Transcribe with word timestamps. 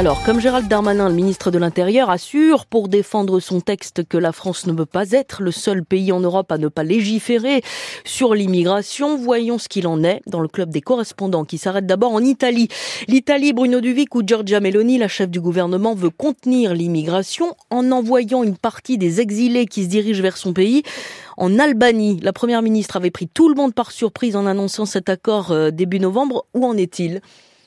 Alors, 0.00 0.24
comme 0.24 0.40
Gérald 0.40 0.66
Darmanin, 0.66 1.10
le 1.10 1.14
ministre 1.14 1.50
de 1.50 1.58
l'Intérieur, 1.58 2.08
assure 2.08 2.64
pour 2.64 2.88
défendre 2.88 3.38
son 3.38 3.60
texte 3.60 4.02
que 4.08 4.16
la 4.16 4.32
France 4.32 4.66
ne 4.66 4.72
veut 4.72 4.86
pas 4.86 5.10
être 5.10 5.42
le 5.42 5.50
seul 5.50 5.84
pays 5.84 6.10
en 6.10 6.20
Europe 6.20 6.50
à 6.52 6.56
ne 6.56 6.68
pas 6.68 6.84
légiférer 6.84 7.60
sur 8.06 8.34
l'immigration, 8.34 9.18
voyons 9.18 9.58
ce 9.58 9.68
qu'il 9.68 9.86
en 9.86 10.02
est 10.02 10.22
dans 10.26 10.40
le 10.40 10.48
club 10.48 10.70
des 10.70 10.80
correspondants 10.80 11.44
qui 11.44 11.58
s'arrête 11.58 11.84
d'abord 11.84 12.14
en 12.14 12.24
Italie. 12.24 12.68
L'Italie, 13.08 13.52
Bruno 13.52 13.82
Duvic 13.82 14.14
ou 14.14 14.22
Giorgia 14.26 14.60
Meloni, 14.60 14.96
la 14.96 15.06
chef 15.06 15.28
du 15.28 15.38
gouvernement, 15.38 15.94
veut 15.94 16.08
contenir 16.08 16.72
l'immigration 16.72 17.54
en 17.68 17.92
envoyant 17.92 18.42
une 18.42 18.56
partie 18.56 18.96
des 18.96 19.20
exilés 19.20 19.66
qui 19.66 19.84
se 19.84 19.90
dirigent 19.90 20.22
vers 20.22 20.38
son 20.38 20.54
pays 20.54 20.82
en 21.36 21.58
Albanie. 21.58 22.20
La 22.22 22.32
première 22.32 22.62
ministre 22.62 22.96
avait 22.96 23.10
pris 23.10 23.28
tout 23.28 23.50
le 23.50 23.54
monde 23.54 23.74
par 23.74 23.90
surprise 23.90 24.34
en 24.34 24.46
annonçant 24.46 24.86
cet 24.86 25.10
accord 25.10 25.50
euh, 25.50 25.70
début 25.70 26.00
novembre. 26.00 26.46
Où 26.54 26.64
en 26.64 26.78
est-il? 26.78 27.20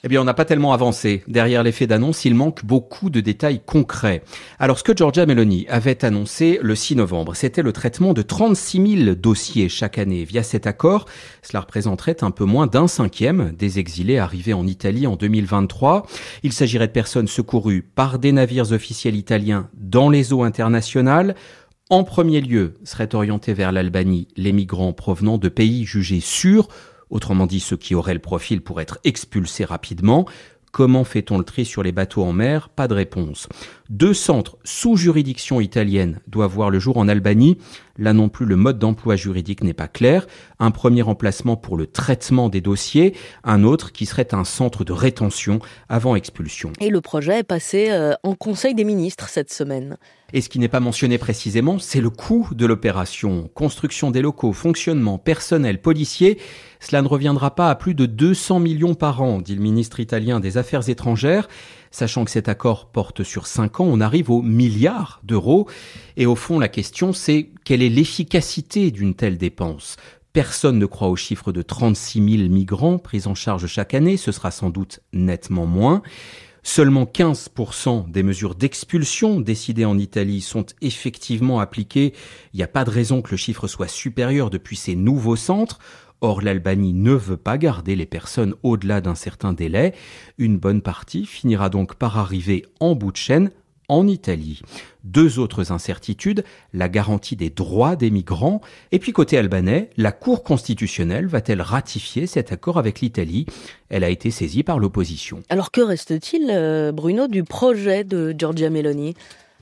Eh 0.06 0.10
bien, 0.10 0.22
on 0.22 0.26
n'a 0.26 0.34
pas 0.34 0.44
tellement 0.44 0.74
avancé. 0.74 1.24
Derrière 1.28 1.64
l'effet 1.64 1.88
d'annonce, 1.88 2.26
il 2.26 2.36
manque 2.36 2.66
beaucoup 2.66 3.10
de 3.10 3.22
détails 3.22 3.62
concrets. 3.66 4.22
Alors, 4.60 4.78
ce 4.78 4.84
que 4.84 4.94
Giorgia 4.94 5.26
Meloni 5.26 5.66
avait 5.70 6.04
annoncé 6.04 6.60
le 6.62 6.76
6 6.76 6.98
novembre, 6.98 7.36
c'était 7.36 7.62
le 7.62 7.72
traitement 7.72 8.14
de 8.14 8.22
36 8.22 8.98
000 9.06 9.16
dossiers 9.16 9.70
chaque 9.70 9.98
année. 9.98 10.26
Via 10.26 10.44
cet 10.44 10.68
accord, 10.68 11.06
cela 11.42 11.62
représenterait 11.62 12.22
un 12.22 12.32
peu 12.32 12.44
moins 12.44 12.68
d'un 12.68 12.90
cinquième 12.90 13.54
des 13.58 13.80
exilés 13.80 14.18
arrivés 14.18 14.54
en 14.54 14.68
Italie 14.68 15.08
en 15.08 15.16
2023. 15.16 16.06
Il 16.44 16.52
s'agirait 16.52 16.88
de 16.88 16.92
personnes 16.92 17.28
secourues 17.28 17.82
par 17.82 18.20
des 18.20 18.34
navires 18.34 18.74
officiels 18.74 19.16
italiens 19.16 19.70
dans 19.74 20.10
les 20.10 20.34
eaux 20.34 20.44
internationales, 20.44 21.34
en 21.90 22.04
premier 22.04 22.42
lieu, 22.42 22.74
seraient 22.84 23.14
orientés 23.14 23.54
vers 23.54 23.72
l'Albanie 23.72 24.28
les 24.36 24.52
migrants 24.52 24.94
provenant 24.94 25.38
de 25.38 25.48
pays 25.48 25.86
jugés 25.86 26.22
sûrs 26.22 26.68
autrement 27.14 27.46
dit 27.46 27.60
ceux 27.60 27.78
qui 27.78 27.96
auraient 27.96 28.14
le 28.14 28.20
profil 28.20 28.62
pour 28.62 28.82
être 28.82 29.00
expulsés 29.04 29.66
rapidement. 29.66 30.26
Comment 30.72 31.04
fait-on 31.04 31.38
le 31.38 31.44
tri 31.44 31.66
sur 31.66 31.84
les 31.84 31.92
bateaux 31.92 32.24
en 32.24 32.34
mer? 32.34 32.70
Pas 32.70 32.88
de 32.88 32.96
réponse. 32.96 33.48
Deux 33.94 34.16
centres 34.16 34.58
sous 34.64 34.98
juridiction 34.98 35.62
italienne 35.62 36.20
doivent 36.26 36.52
voir 36.52 36.72
le 36.72 36.80
jour 36.80 36.98
en 36.98 37.08
Albanie. 37.08 37.60
Là 38.00 38.14
non 38.14 38.28
plus, 38.28 38.48
le 38.48 38.56
mode 38.56 38.80
d'emploi 38.80 39.16
juridique 39.16 39.64
n'est 39.64 39.76
pas 39.76 39.88
clair. 39.88 40.26
Un 40.58 40.72
premier 40.72 41.04
emplacement 41.04 41.58
pour 41.58 41.78
le 41.78 41.86
traitement 41.86 42.50
des 42.50 42.60
dossiers, 42.60 43.14
un 43.44 43.64
autre 43.64 43.92
qui 43.92 44.08
serait 44.08 44.34
un 44.34 44.46
centre 44.46 44.84
de 44.84 44.94
rétention 44.94 45.60
avant 45.90 46.16
expulsion. 46.16 46.74
Et 46.80 46.90
le 46.90 47.02
projet 47.02 47.42
est 47.42 47.44
passé 47.44 47.92
euh, 47.92 48.16
en 48.24 48.34
Conseil 48.34 48.74
des 48.74 48.84
ministres 48.84 49.30
cette 49.30 49.54
semaine. 49.54 49.98
Et 50.36 50.42
ce 50.42 50.50
qui 50.50 50.58
n'est 50.58 50.70
pas 50.70 50.80
mentionné 50.80 51.20
précisément, 51.20 51.78
c'est 51.78 52.02
le 52.02 52.10
coût 52.10 52.50
de 52.56 52.66
l'opération. 52.66 53.48
Construction 53.54 54.10
des 54.10 54.24
locaux, 54.24 54.54
fonctionnement, 54.54 55.20
personnel, 55.20 55.80
policier. 55.80 56.40
Cela 56.80 57.04
ne 57.04 57.08
reviendra 57.08 57.54
pas 57.54 57.70
à 57.70 57.76
plus 57.76 57.94
de 57.94 58.08
200 58.08 58.60
millions 58.60 58.96
par 58.96 59.22
an, 59.22 59.40
dit 59.40 59.54
le 59.54 59.62
ministre 59.62 60.00
italien 60.00 60.40
des 60.40 60.58
Affaires 60.58 60.90
étrangères. 60.90 61.48
Sachant 61.94 62.26
que 62.26 62.32
cet 62.32 62.50
accord 62.50 62.88
porte 62.88 63.22
sur 63.22 63.46
5 63.46 63.80
ans, 63.80 63.86
on 63.86 64.02
arrive 64.02 64.32
aux 64.32 64.42
milliards 64.42 65.22
d'euros. 65.24 65.70
Et 66.18 66.26
au 66.26 66.34
fond, 66.34 66.58
la 66.58 66.68
question, 66.68 67.14
c'est 67.14 67.52
quelle 67.64 67.84
est 67.84 67.90
l'efficacité 67.90 68.90
d'une 68.90 69.14
telle 69.14 69.38
dépense? 69.38 69.98
Personne 70.34 70.80
ne 70.80 70.88
croit 70.88 71.10
au 71.10 71.16
chiffre 71.16 71.52
de 71.52 71.62
36 71.62 72.38
000 72.38 72.50
migrants 72.50 72.98
pris 72.98 73.28
en 73.28 73.36
charge 73.36 73.68
chaque 73.68 73.94
année, 73.94 74.18
ce 74.18 74.32
sera 74.32 74.50
sans 74.50 74.72
doute 74.72 75.02
nettement 75.14 75.68
moins. 75.68 76.02
Seulement 76.64 77.04
15% 77.04 78.10
des 78.10 78.24
mesures 78.24 78.56
d'expulsion 78.56 79.40
décidées 79.40 79.86
en 79.86 80.00
Italie 80.00 80.42
sont 80.42 80.66
effectivement 80.82 81.60
appliquées. 81.60 82.14
Il 82.54 82.58
n'y 82.58 82.64
a 82.64 82.68
pas 82.68 82.86
de 82.86 82.90
raison 82.90 83.22
que 83.22 83.32
le 83.32 83.38
chiffre 83.38 83.68
soit 83.68 83.90
supérieur 83.90 84.50
depuis 84.50 84.78
ces 84.78 84.96
nouveaux 84.96 85.36
centres. 85.36 85.78
Or, 86.24 86.42
l'Albanie 86.42 86.94
ne 86.94 87.12
veut 87.12 87.36
pas 87.36 87.58
garder 87.58 87.98
les 87.98 88.06
personnes 88.06 88.56
au-delà 88.64 89.02
d'un 89.02 89.14
certain 89.14 89.52
délai. 89.52 89.94
Une 90.38 90.58
bonne 90.58 90.82
partie 90.82 91.26
finira 91.26 91.70
donc 91.70 91.96
par 91.96 92.18
arriver 92.18 92.66
en 92.80 92.96
bout 92.96 93.12
de 93.12 93.18
chaîne 93.18 93.52
en 93.90 94.08
Italie. 94.08 94.62
Deux 95.04 95.38
autres 95.38 95.74
incertitudes, 95.74 96.46
la 96.72 96.88
garantie 96.88 97.36
des 97.36 97.50
droits 97.50 97.98
des 97.98 98.10
migrants, 98.10 98.62
et 98.94 99.00
puis 99.00 99.12
côté 99.12 99.38
albanais, 99.38 99.90
la 99.98 100.14
Cour 100.14 100.44
constitutionnelle 100.44 101.28
va-t-elle 101.28 101.62
ratifier 101.62 102.26
cet 102.26 102.54
accord 102.54 102.78
avec 102.80 103.02
l'Italie? 103.02 103.46
Elle 103.90 104.06
a 104.06 104.10
été 104.10 104.32
saisie 104.32 104.64
par 104.64 104.80
l'opposition. 104.80 105.44
Alors 105.50 105.72
que 105.72 105.82
reste-t-il, 105.82 106.50
euh, 106.50 106.94
Bruno, 106.94 107.28
du 107.28 107.44
projet 107.44 108.06
de 108.06 108.34
Giorgia 108.38 108.70
Meloni? 108.70 109.14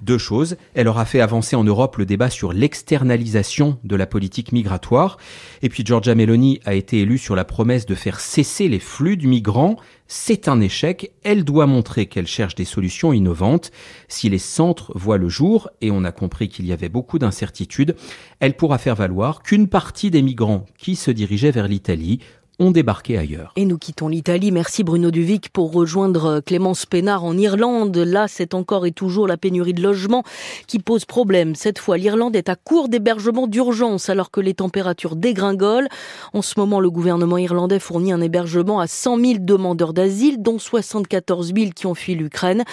Deux 0.02 0.18
choses. 0.18 0.58
Elle 0.74 0.88
aura 0.88 1.06
fait 1.06 1.22
avancer 1.22 1.56
en 1.56 1.64
Europe 1.64 1.98
le 1.98 2.06
débat 2.06 2.30
sur 2.30 2.54
l'externalisation 2.54 3.78
de 3.84 3.96
la 3.96 4.06
politique 4.06 4.52
migratoire. 4.52 5.18
Et 5.62 5.70
puis 5.70 5.86
Giorgia 5.86 6.16
Meloni 6.16 6.60
a 6.66 6.74
été 6.74 7.02
élue 7.02 7.18
sur 7.18 7.36
la 7.36 7.46
promesse 7.46 7.86
de 7.86 7.96
faire 7.96 8.20
cesser 8.20 8.68
les 8.68 8.80
flux 8.80 9.18
de 9.18 9.28
migrants. 9.28 9.78
C'est 10.08 10.48
un 10.48 10.60
échec. 10.60 11.14
Elle 11.24 11.46
doit 11.46 11.68
montrer 11.68 12.08
qu'elle 12.08 12.28
cherche 12.28 12.56
des 12.56 12.66
solutions 12.66 13.14
innovantes. 13.14 13.72
Si 14.08 14.30
les 14.30 14.40
centres 14.40 14.92
voient 14.96 15.18
le 15.18 15.30
jour, 15.30 15.70
et 15.82 15.92
on 15.92 16.04
a 16.04 16.12
compris 16.12 16.50
qu'il 16.50 16.66
y 16.66 16.74
avait 16.74 16.90
beaucoup 16.90 17.20
d'incertitudes, 17.20 17.96
elle 18.40 18.56
pourra 18.56 18.78
faire 18.78 18.96
valoir 18.96 19.42
qu'une 19.42 19.68
partie 19.68 20.12
des 20.12 20.22
migrants 20.22 20.66
qui 20.78 20.96
se 20.96 21.12
dirigeaient 21.12 21.52
vers 21.52 21.68
l'Italie 21.68 22.20
ont 22.62 22.72
débarqué 22.72 23.18
ailleurs. 23.18 23.52
Et 23.56 23.66
nous 23.66 23.78
quittons 23.78 24.08
l'Italie. 24.08 24.52
Merci 24.52 24.84
Bruno 24.84 25.10
Duvic 25.10 25.50
pour 25.50 25.74
rejoindre 25.74 26.42
Clémence 26.42 26.86
Pénard 26.86 27.26
en 27.26 27.36
Irlande. 27.36 27.98
Là, 27.98 28.28
c'est 28.28 28.54
encore 28.54 28.86
et 28.86 28.92
toujours 28.92 29.28
la 29.28 29.36
pénurie 29.36 29.74
de 29.74 29.82
logements 29.82 30.24
qui 30.68 30.78
pose 30.78 31.06
problème. 31.06 31.56
Cette 31.56 31.80
fois, 31.80 31.98
l'Irlande 31.98 32.36
est 32.36 32.50
à 32.50 32.56
court 32.56 32.88
d'hébergement 32.88 33.48
d'urgence 33.48 34.10
alors 34.10 34.30
que 34.30 34.40
les 34.40 34.54
températures 34.54 35.16
dégringolent. 35.16 35.88
En 36.34 36.44
ce 36.44 36.60
moment, 36.60 36.80
le 36.80 36.92
gouvernement 36.92 37.40
irlandais 37.40 37.80
fournit 37.80 38.14
un 38.14 38.22
hébergement 38.22 38.80
à 38.80 38.86
100 38.86 39.18
000 39.18 39.34
demandeurs 39.40 39.94
d'asile, 39.94 40.42
dont 40.42 40.60
74 40.60 41.54
000 41.56 41.72
qui 41.76 41.88
ont 41.88 41.96
fui 41.96 42.14
l'Ukraine. 42.14 42.64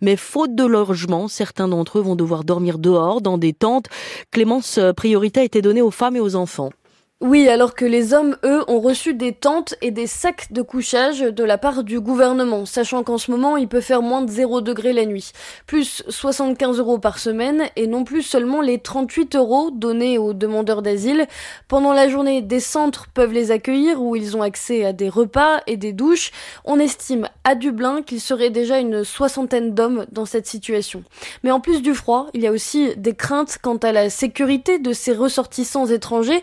Mais 0.00 0.16
faute 0.16 0.54
de 0.54 0.64
logement, 0.64 1.28
certains 1.28 1.68
d'entre 1.68 1.98
eux 1.98 2.02
vont 2.02 2.16
devoir 2.16 2.44
dormir 2.44 2.78
dehors, 2.78 3.20
dans 3.20 3.36
des 3.36 3.52
tentes. 3.52 3.86
Clémence, 4.30 4.80
priorité 4.96 5.40
a 5.40 5.44
été 5.44 5.60
donnée 5.60 5.82
aux 5.82 5.90
femmes 5.90 6.16
et 6.16 6.20
aux 6.20 6.34
enfants. 6.34 6.70
Oui, 7.26 7.48
alors 7.48 7.74
que 7.74 7.86
les 7.86 8.12
hommes, 8.12 8.36
eux, 8.44 8.62
ont 8.68 8.80
reçu 8.80 9.14
des 9.14 9.32
tentes 9.32 9.76
et 9.80 9.90
des 9.90 10.06
sacs 10.06 10.52
de 10.52 10.60
couchage 10.60 11.20
de 11.20 11.42
la 11.42 11.56
part 11.56 11.82
du 11.82 11.98
gouvernement, 11.98 12.66
sachant 12.66 13.02
qu'en 13.02 13.16
ce 13.16 13.30
moment, 13.30 13.56
il 13.56 13.66
peut 13.66 13.80
faire 13.80 14.02
moins 14.02 14.20
de 14.20 14.30
0 14.30 14.60
degré 14.60 14.92
la 14.92 15.06
nuit. 15.06 15.32
Plus 15.66 16.02
75 16.06 16.80
euros 16.80 16.98
par 16.98 17.18
semaine 17.18 17.62
et 17.76 17.86
non 17.86 18.04
plus 18.04 18.20
seulement 18.20 18.60
les 18.60 18.78
38 18.78 19.36
euros 19.36 19.70
donnés 19.70 20.18
aux 20.18 20.34
demandeurs 20.34 20.82
d'asile. 20.82 21.26
Pendant 21.66 21.94
la 21.94 22.10
journée, 22.10 22.42
des 22.42 22.60
centres 22.60 23.06
peuvent 23.14 23.32
les 23.32 23.50
accueillir 23.52 24.02
où 24.02 24.16
ils 24.16 24.36
ont 24.36 24.42
accès 24.42 24.84
à 24.84 24.92
des 24.92 25.08
repas 25.08 25.62
et 25.66 25.78
des 25.78 25.94
douches. 25.94 26.30
On 26.66 26.78
estime 26.78 27.30
à 27.44 27.54
Dublin 27.54 28.02
qu'il 28.02 28.20
serait 28.20 28.50
déjà 28.50 28.80
une 28.80 29.02
soixantaine 29.02 29.72
d'hommes 29.72 30.04
dans 30.12 30.26
cette 30.26 30.46
situation. 30.46 31.02
Mais 31.42 31.50
en 31.50 31.60
plus 31.60 31.80
du 31.80 31.94
froid, 31.94 32.26
il 32.34 32.42
y 32.42 32.46
a 32.46 32.52
aussi 32.52 32.94
des 32.98 33.14
craintes 33.14 33.56
quant 33.62 33.78
à 33.78 33.92
la 33.92 34.10
sécurité 34.10 34.78
de 34.78 34.92
ces 34.92 35.14
ressortissants 35.14 35.86
étrangers 35.86 36.42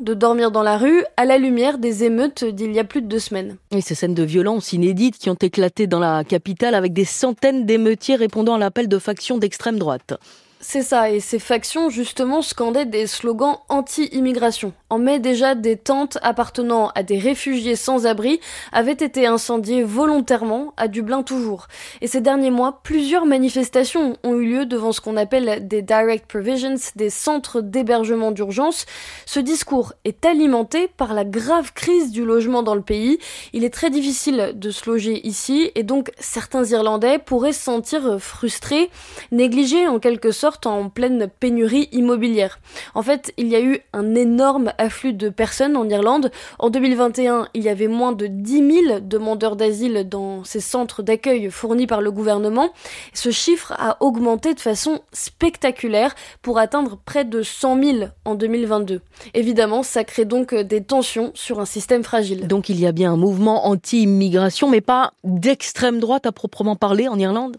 de 0.00 0.14
dormir 0.14 0.50
dans 0.50 0.62
la 0.62 0.78
rue 0.78 1.04
à 1.16 1.24
la 1.24 1.38
lumière 1.38 1.78
des 1.78 2.04
émeutes 2.04 2.44
d'il 2.44 2.72
y 2.72 2.78
a 2.78 2.84
plus 2.84 3.02
de 3.02 3.06
deux 3.06 3.18
semaines. 3.18 3.56
Et 3.70 3.80
ces 3.80 3.94
scènes 3.94 4.14
de 4.14 4.22
violence 4.22 4.72
inédites 4.72 5.18
qui 5.18 5.30
ont 5.30 5.34
éclaté 5.34 5.86
dans 5.86 5.98
la 5.98 6.24
capitale 6.24 6.74
avec 6.74 6.92
des 6.92 7.04
centaines 7.04 7.66
d'émeutiers 7.66 8.16
répondant 8.16 8.54
à 8.54 8.58
l'appel 8.58 8.88
de 8.88 8.98
factions 8.98 9.38
d'extrême 9.38 9.78
droite. 9.78 10.14
C'est 10.60 10.82
ça, 10.82 11.08
et 11.08 11.20
ces 11.20 11.38
factions 11.38 11.88
justement 11.88 12.42
scandaient 12.42 12.84
des 12.84 13.06
slogans 13.06 13.58
anti-immigration. 13.68 14.72
En 14.90 14.98
mai 14.98 15.20
déjà, 15.20 15.54
des 15.54 15.76
tentes 15.76 16.18
appartenant 16.20 16.90
à 16.96 17.04
des 17.04 17.18
réfugiés 17.18 17.76
sans 17.76 18.06
abri 18.06 18.40
avaient 18.72 18.90
été 18.90 19.24
incendiées 19.24 19.84
volontairement 19.84 20.74
à 20.76 20.88
Dublin 20.88 21.22
toujours. 21.22 21.68
Et 22.00 22.08
ces 22.08 22.20
derniers 22.20 22.50
mois, 22.50 22.80
plusieurs 22.82 23.24
manifestations 23.24 24.16
ont 24.24 24.34
eu 24.34 24.46
lieu 24.46 24.66
devant 24.66 24.90
ce 24.90 25.00
qu'on 25.00 25.16
appelle 25.16 25.68
des 25.68 25.80
direct 25.80 26.26
provisions, 26.28 26.74
des 26.96 27.10
centres 27.10 27.60
d'hébergement 27.60 28.32
d'urgence. 28.32 28.84
Ce 29.26 29.38
discours 29.38 29.92
est 30.04 30.26
alimenté 30.26 30.88
par 30.88 31.14
la 31.14 31.24
grave 31.24 31.72
crise 31.72 32.10
du 32.10 32.24
logement 32.24 32.64
dans 32.64 32.74
le 32.74 32.82
pays. 32.82 33.20
Il 33.52 33.62
est 33.62 33.72
très 33.72 33.90
difficile 33.90 34.54
de 34.56 34.70
se 34.72 34.90
loger 34.90 35.24
ici, 35.24 35.70
et 35.76 35.84
donc 35.84 36.10
certains 36.18 36.64
Irlandais 36.64 37.20
pourraient 37.20 37.52
se 37.52 37.62
sentir 37.62 38.16
frustrés, 38.18 38.90
négligés 39.30 39.86
en 39.86 40.00
quelque 40.00 40.32
sorte 40.32 40.47
en 40.64 40.88
pleine 40.88 41.28
pénurie 41.40 41.88
immobilière. 41.92 42.58
En 42.94 43.02
fait, 43.02 43.32
il 43.36 43.48
y 43.48 43.56
a 43.56 43.60
eu 43.60 43.80
un 43.92 44.14
énorme 44.14 44.72
afflux 44.78 45.12
de 45.12 45.28
personnes 45.28 45.76
en 45.76 45.88
Irlande. 45.88 46.30
En 46.58 46.70
2021, 46.70 47.48
il 47.54 47.62
y 47.62 47.68
avait 47.68 47.88
moins 47.88 48.12
de 48.12 48.26
10 48.26 48.84
000 48.86 49.00
demandeurs 49.00 49.56
d'asile 49.56 50.08
dans 50.08 50.44
ces 50.44 50.60
centres 50.60 51.02
d'accueil 51.02 51.50
fournis 51.50 51.86
par 51.86 52.00
le 52.00 52.10
gouvernement. 52.10 52.70
Ce 53.12 53.30
chiffre 53.30 53.72
a 53.78 53.96
augmenté 54.00 54.54
de 54.54 54.60
façon 54.60 55.00
spectaculaire 55.12 56.14
pour 56.42 56.58
atteindre 56.58 56.98
près 57.04 57.24
de 57.24 57.42
100 57.42 57.82
000 57.82 57.98
en 58.24 58.34
2022. 58.34 59.00
Évidemment, 59.34 59.82
ça 59.82 60.04
crée 60.04 60.24
donc 60.24 60.54
des 60.54 60.82
tensions 60.82 61.30
sur 61.34 61.60
un 61.60 61.64
système 61.66 62.04
fragile. 62.04 62.46
Donc 62.46 62.68
il 62.68 62.80
y 62.80 62.86
a 62.86 62.92
bien 62.92 63.12
un 63.12 63.16
mouvement 63.16 63.66
anti-immigration, 63.66 64.68
mais 64.68 64.80
pas 64.80 65.12
d'extrême 65.24 66.00
droite 66.00 66.26
à 66.26 66.32
proprement 66.32 66.76
parler 66.76 67.08
en 67.08 67.18
Irlande? 67.18 67.56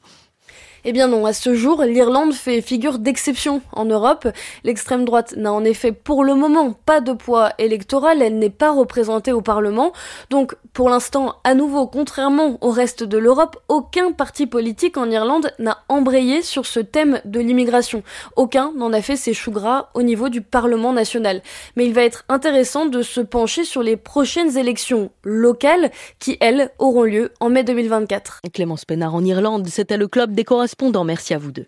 Eh 0.86 0.92
bien 0.92 1.08
non, 1.08 1.26
à 1.26 1.34
ce 1.34 1.54
jour, 1.54 1.84
l'Irlande 1.84 2.34
fait 2.34 2.62
figure 2.62 3.00
d'exception 3.00 3.62
en 3.74 3.86
Europe. 3.86 4.28
L'extrême 4.64 5.06
droite 5.06 5.34
n'a 5.38 5.52
en 5.52 5.64
effet 5.64 5.92
pour 5.92 6.24
le 6.24 6.36
moment 6.36 6.74
pas 6.86 7.02
de 7.02 7.14
poids 7.14 7.52
électoral, 7.58 8.22
elle 8.22 8.40
n'est 8.40 8.50
pas 8.50 8.72
représentée 8.72 9.32
au 9.32 9.42
Parlement. 9.42 9.92
Donc 10.30 10.56
pour 10.74 10.90
l'instant, 10.90 11.36
à 11.44 11.54
nouveau, 11.54 11.88
contrairement 11.88 12.58
au 12.62 12.72
reste 12.72 13.04
de 13.04 13.18
l'Europe, 13.18 13.58
aucun 13.68 14.12
parti 14.12 14.48
politique 14.48 14.98
en 14.98 15.10
Irlande 15.10 15.52
n'a 15.60 15.80
embrayé 15.90 16.42
sur 16.42 16.66
ce 16.66 16.80
thème 16.80 17.22
de 17.26 17.40
l'immigration. 17.40 18.04
Aucun 18.36 18.72
n'en 18.76 18.94
a 18.94 19.02
fait 19.02 19.16
ses 19.16 19.34
choux 19.34 19.52
gras 19.52 19.90
au 19.94 20.02
niveau 20.02 20.30
du 20.30 20.42
Parlement 20.42 20.94
national. 20.94 21.42
Mais 21.76 21.86
il 21.86 21.94
va 21.94 22.04
être 22.04 22.26
intéressant 22.30 22.86
de 22.86 23.02
se 23.02 23.22
pencher 23.22 23.64
sur 23.64 23.84
les 23.84 23.98
prochaines 23.98 24.58
élections 24.58 25.12
locales 25.24 25.92
qui, 26.20 26.38
elles, 26.40 26.72
auront 26.80 27.04
lieu 27.04 27.32
en 27.40 27.50
mai 27.50 27.64
2024. 27.64 28.42
Clémence 28.54 28.86
Pénard 28.86 29.16
en 29.16 29.24
Irlande, 29.24 29.68
c'était 29.68 29.98
le 29.98 30.08
club 30.08 30.34
des 30.34 30.44
correspondants. 30.70 31.04
Merci 31.04 31.34
à 31.34 31.38
vous 31.38 31.52
deux. 31.52 31.68